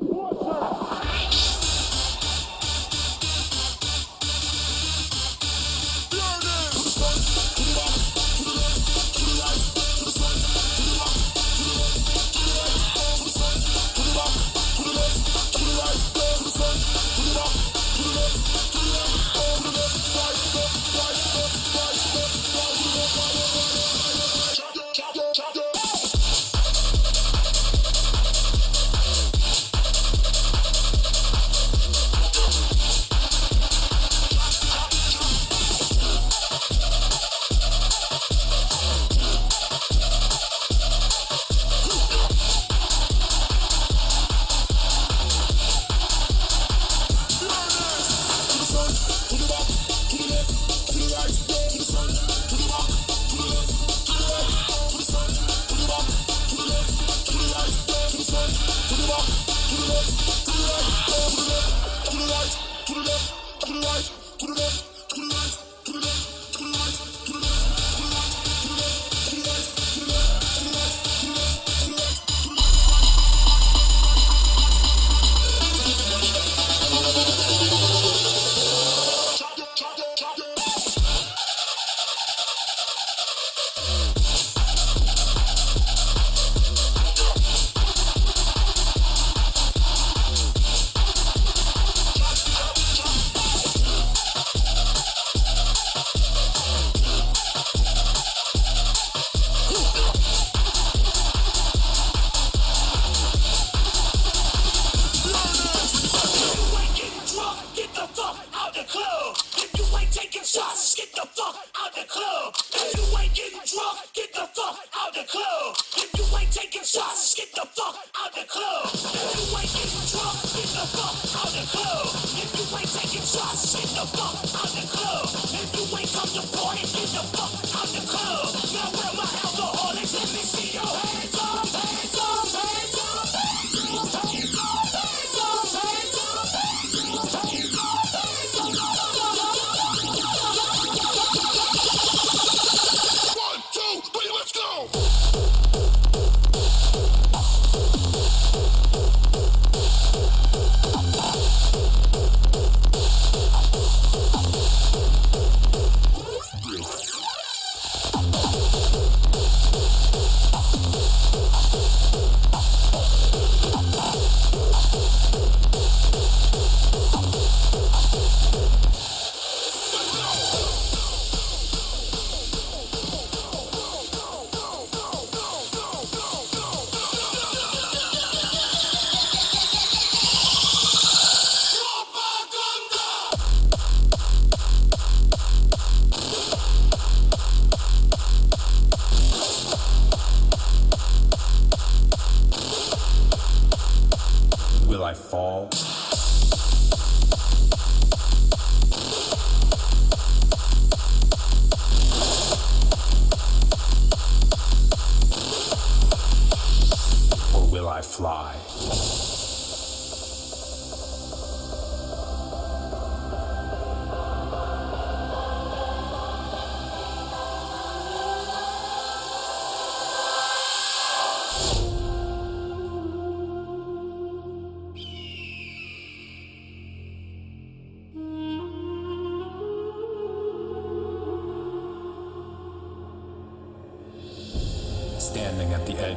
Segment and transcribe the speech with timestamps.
[0.00, 0.79] Watch out!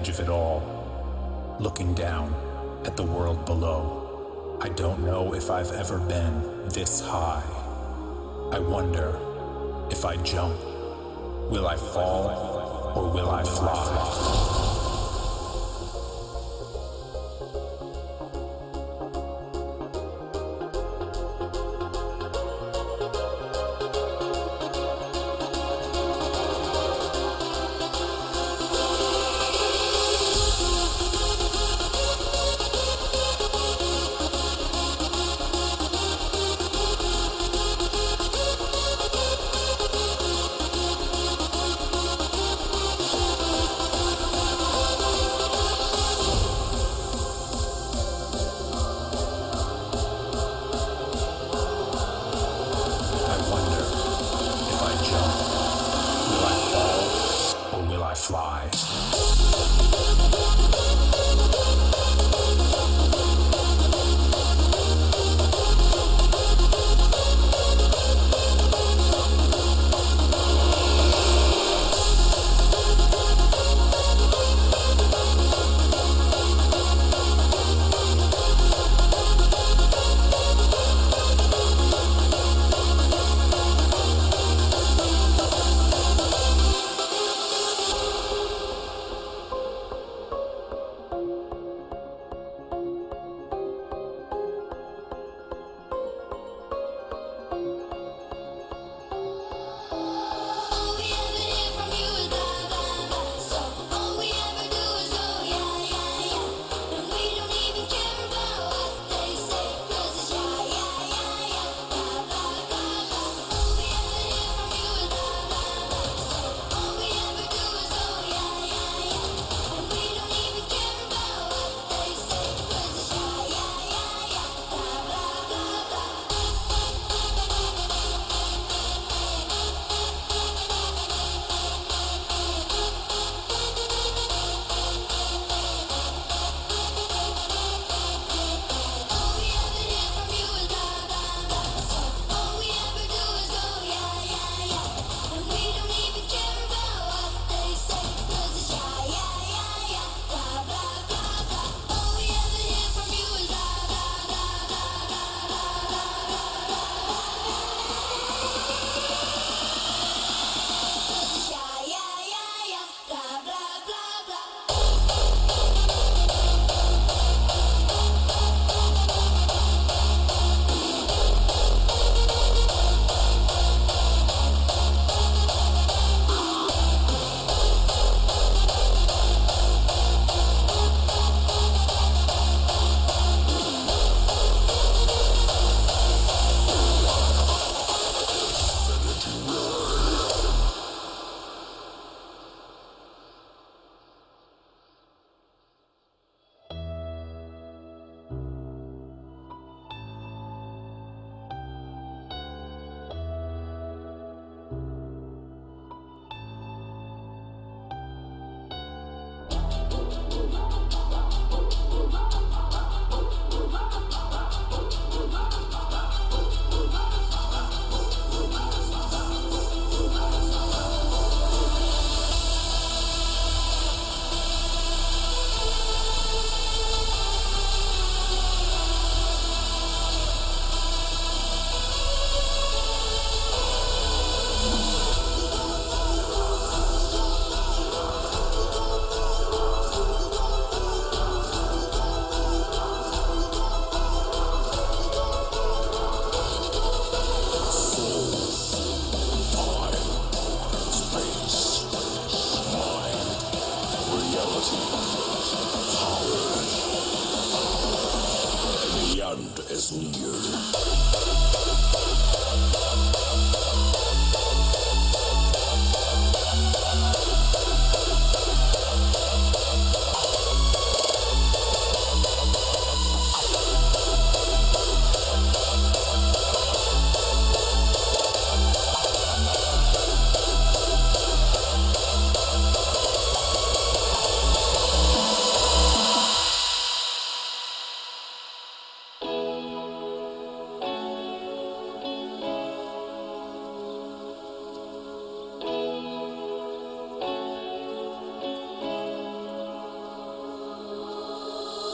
[0.03, 2.35] edge of it all, looking down
[2.83, 4.57] at the world below.
[4.59, 7.41] I don't know if I've ever been this high.
[8.51, 9.17] I wonder
[9.89, 10.59] if I jump,
[11.49, 14.72] will I fall or will I fly?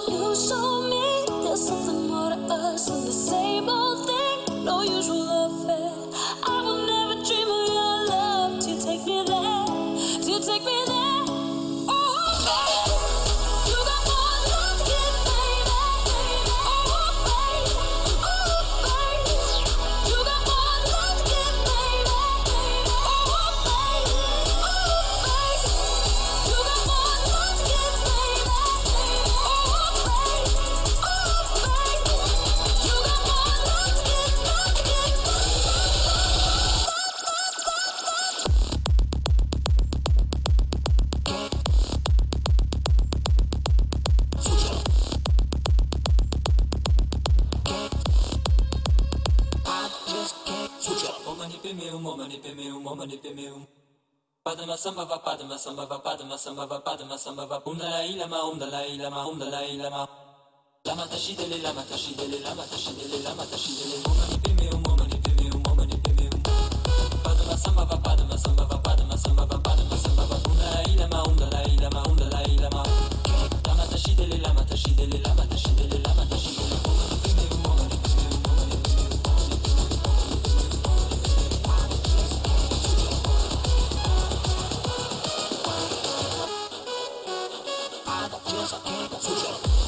[0.10, 4.66] You showed me there's something more to us than the same old thing.
[4.66, 5.19] No usual.
[51.40, 53.66] Oma ni pemeum, oma ni pemeum, oma ni pemeum.
[54.44, 57.62] Padma samba va padma samba va padma samba va padma samba va.
[57.66, 60.06] Om dalai lama, om um dalai lama, om um dalai lama.
[60.84, 64.04] Lama tashi dele, lama tashi dele, lama tashi dele, lama tashi dele.
[64.04, 66.44] Oma ni pemeum, oma ni pemeum, oma ni pemeum.
[67.24, 70.36] Padma samba va padma samba va padma samba va padma samba va.
[70.44, 72.84] Om dalai lama, om um dalai lama, om dalai lama.
[73.64, 76.29] Lama tashi dele, lama tashi dele, lama tashi dele, lama
[88.70, 89.79] Switch up.